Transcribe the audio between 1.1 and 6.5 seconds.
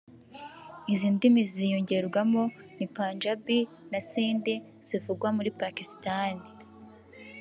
ndimi zizongerwamo ni Panjābī na Sindhi zivugwa muri Pakistan